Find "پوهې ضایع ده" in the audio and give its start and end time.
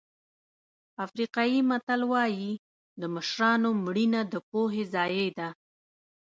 4.49-5.49